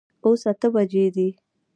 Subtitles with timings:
[0.25, 1.29] اوس اته بجي دي